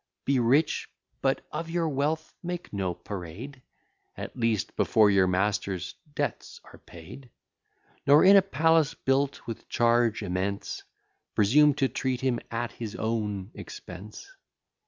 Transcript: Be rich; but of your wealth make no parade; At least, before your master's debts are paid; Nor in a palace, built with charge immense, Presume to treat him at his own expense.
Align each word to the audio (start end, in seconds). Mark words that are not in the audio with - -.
Be 0.25 0.39
rich; 0.39 0.89
but 1.21 1.45
of 1.51 1.69
your 1.69 1.87
wealth 1.87 2.33
make 2.41 2.73
no 2.73 2.95
parade; 2.95 3.61
At 4.17 4.35
least, 4.35 4.75
before 4.75 5.11
your 5.11 5.27
master's 5.27 5.93
debts 6.15 6.59
are 6.63 6.79
paid; 6.79 7.29
Nor 8.07 8.25
in 8.25 8.35
a 8.35 8.41
palace, 8.41 8.95
built 8.95 9.45
with 9.45 9.69
charge 9.69 10.23
immense, 10.23 10.81
Presume 11.35 11.75
to 11.75 11.87
treat 11.87 12.21
him 12.21 12.39
at 12.49 12.71
his 12.71 12.95
own 12.95 13.51
expense. 13.53 14.27